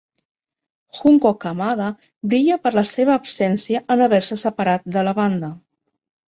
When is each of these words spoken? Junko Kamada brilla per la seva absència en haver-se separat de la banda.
Junko 0.99 1.31
Kamada 1.43 1.89
brilla 2.31 2.57
per 2.63 2.71
la 2.77 2.85
seva 2.93 3.13
absència 3.17 3.83
en 3.97 4.03
haver-se 4.07 4.39
separat 4.45 4.89
de 4.97 5.05
la 5.11 5.15
banda. 5.21 5.53